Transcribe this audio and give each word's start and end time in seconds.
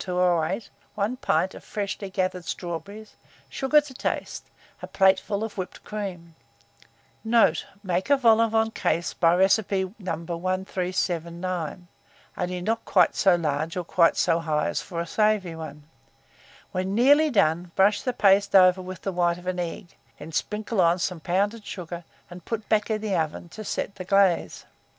1208, 0.03 0.71
1 0.95 1.17
pint 1.17 1.53
of 1.53 1.63
freshly 1.63 2.09
gathered 2.09 2.43
strawberries, 2.43 3.15
sugar 3.47 3.79
to 3.79 3.93
taste, 3.93 4.47
a 4.81 4.87
plateful 4.87 5.43
of 5.43 5.59
whipped 5.59 5.83
cream. 5.83 6.33
Mode. 7.23 7.61
Make 7.83 8.09
a 8.09 8.17
vol 8.17 8.41
au 8.41 8.49
vent 8.49 8.73
case 8.73 9.13
by 9.13 9.35
recipe 9.35 9.93
No. 9.99 10.13
1379, 10.15 11.87
only 12.35 12.61
not 12.61 12.83
quite 12.83 13.15
so 13.15 13.35
large 13.35 13.75
nor 13.75 13.85
so 14.15 14.39
high 14.39 14.69
as 14.69 14.81
for 14.81 14.99
a 15.01 15.05
savoury 15.05 15.55
one. 15.55 15.83
When 16.71 16.95
nearly 16.95 17.29
done, 17.29 17.71
brush 17.75 18.01
the 18.01 18.11
paste 18.11 18.55
over 18.55 18.81
with 18.81 19.03
the 19.03 19.11
white 19.11 19.37
of 19.37 19.45
an 19.45 19.59
egg, 19.59 19.95
then 20.17 20.31
sprinkle 20.31 20.81
on 20.81 20.95
it 20.95 20.99
some 21.01 21.19
pounded 21.19 21.63
sugar, 21.63 22.05
and 22.27 22.43
put 22.43 22.61
it 22.61 22.69
back 22.69 22.89
in 22.89 23.01
the 23.01 23.15
oven 23.15 23.49
to 23.49 23.63
set 23.63 23.93
the 23.93 24.05
glaze. 24.05 24.65